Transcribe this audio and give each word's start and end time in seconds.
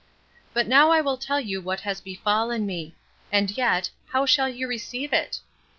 But 0.55 0.67
now 0.67 0.89
I 0.89 0.99
will 0.99 1.15
tell 1.15 1.39
you 1.39 1.61
what 1.61 1.81
has 1.81 2.01
befallen 2.01 2.65
me; 2.65 2.95
and 3.31 3.51
yet, 3.55 3.91
how 4.07 4.25
shall 4.25 4.49
you 4.49 4.67
receive 4.67 5.13
it? 5.13 5.41